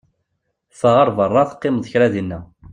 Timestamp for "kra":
1.91-2.07